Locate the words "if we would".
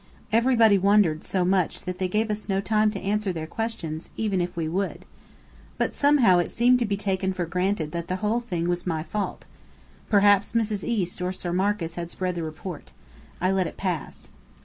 4.41-5.05